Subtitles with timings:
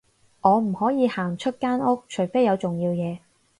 [0.41, 3.19] 我唔可以行出間屋，除非有重要嘢